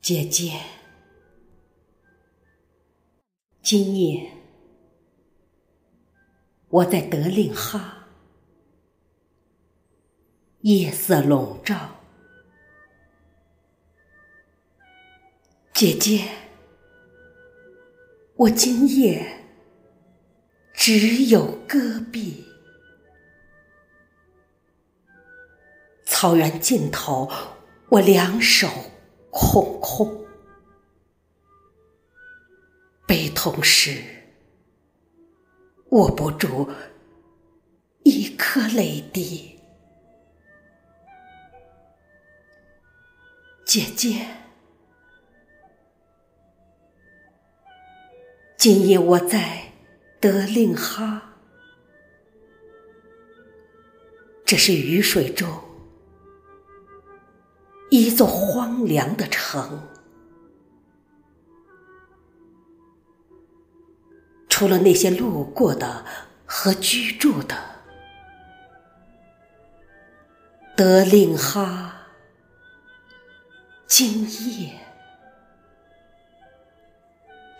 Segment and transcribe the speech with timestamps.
[0.00, 0.58] 姐姐，
[3.62, 4.32] 今夜
[6.68, 8.08] 我在德令哈，
[10.62, 12.00] 夜色笼罩。
[15.74, 16.26] 姐姐，
[18.36, 19.44] 我今夜
[20.72, 22.46] 只有戈壁，
[26.06, 27.30] 草原尽头，
[27.90, 28.66] 我两手
[29.30, 30.26] 空空，
[33.06, 34.02] 悲痛时
[35.90, 36.68] 握不住
[38.02, 39.58] 一颗泪滴，
[43.64, 44.26] 姐姐。
[48.56, 49.72] 今夜我在
[50.20, 51.36] 德令哈，
[54.44, 55.48] 这是雨水中
[57.90, 59.88] 一座荒凉的城，
[64.48, 66.04] 除了那些路过的
[66.46, 67.56] 和居住的，
[70.76, 72.06] 德令哈，
[73.88, 74.22] 今
[74.56, 74.78] 夜。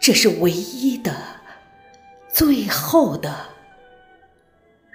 [0.00, 1.14] 这是唯一的、
[2.32, 3.50] 最后的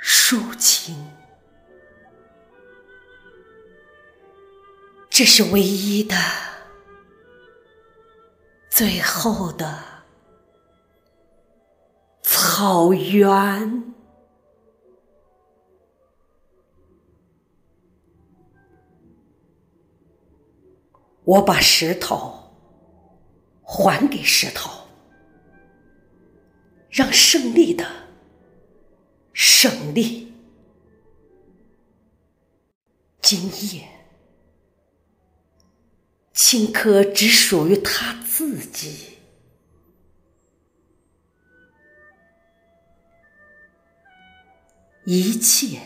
[0.01, 1.11] 抒情，
[5.17, 6.13] 这是唯一的、
[8.69, 9.81] 最后的
[12.21, 13.93] 草原。
[21.23, 22.37] 我把石头
[23.63, 24.69] 还给石头。
[26.95, 27.85] 让胜利的
[29.31, 30.33] 胜利。
[33.21, 33.85] 今夜，
[36.35, 39.17] 顷刻只属于他自己。
[45.05, 45.79] 一切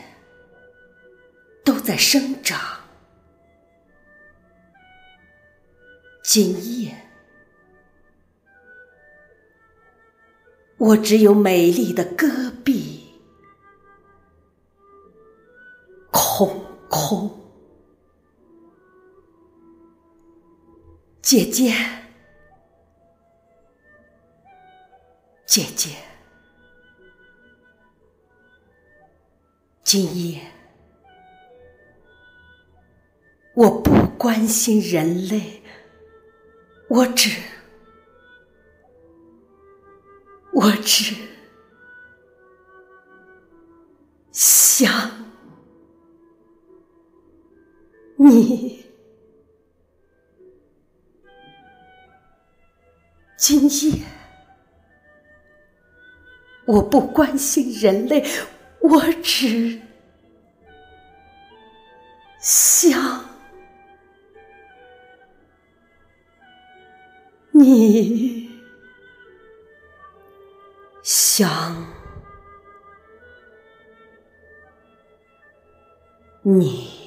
[1.64, 2.60] 都在生长。
[6.24, 6.96] 今夜。
[10.78, 13.10] 我只有美丽的戈壁，
[16.10, 17.49] 空空。
[21.30, 21.76] 姐姐，
[25.46, 25.92] 姐姐，
[29.84, 30.42] 今夜
[33.54, 35.62] 我不关心人类，
[36.90, 37.30] 我只。
[40.52, 41.16] 我只
[44.32, 44.92] 想
[48.18, 48.79] 你。
[53.40, 54.04] 今夜，
[56.66, 58.26] 我不关心人类，
[58.82, 59.82] 我只
[62.42, 63.24] 想
[67.54, 68.50] 你。
[71.02, 71.88] 想
[76.42, 76.99] 你。